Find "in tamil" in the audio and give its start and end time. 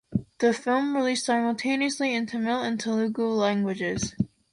2.15-2.63